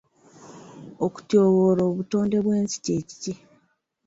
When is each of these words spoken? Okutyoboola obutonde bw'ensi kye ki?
Okutyoboola 1.05 1.81
obutonde 1.89 2.37
bw'ensi 2.45 2.77
kye 2.85 2.97
ki? 3.21 3.33